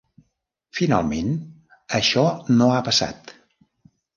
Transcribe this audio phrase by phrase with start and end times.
[0.77, 1.29] Finalment
[1.99, 2.25] això
[2.57, 3.37] no ha passat.